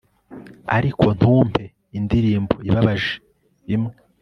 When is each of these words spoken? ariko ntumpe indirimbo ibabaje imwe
ariko 0.77 1.05
ntumpe 1.17 1.63
indirimbo 1.97 2.53
ibabaje 2.67 3.13
imwe 3.75 3.93